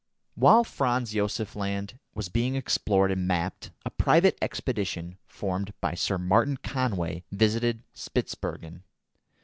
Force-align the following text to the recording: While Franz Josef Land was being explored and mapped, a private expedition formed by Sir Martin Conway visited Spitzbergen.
While 0.33 0.63
Franz 0.63 1.11
Josef 1.11 1.55
Land 1.55 1.99
was 2.15 2.27
being 2.27 2.55
explored 2.55 3.11
and 3.11 3.27
mapped, 3.27 3.69
a 3.85 3.91
private 3.91 4.35
expedition 4.41 5.19
formed 5.27 5.73
by 5.79 5.93
Sir 5.93 6.17
Martin 6.17 6.57
Conway 6.57 7.23
visited 7.31 7.83
Spitzbergen. 7.93 8.81